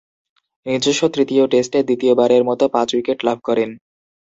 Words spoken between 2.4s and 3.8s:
মতো পাঁচ-উইকেট লাভ করেন।